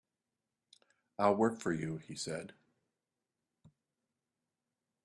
"I'll 1.19 1.35
work 1.35 1.59
for 1.59 1.71
you," 1.71 1.97
he 1.97 2.15
said. 2.15 2.53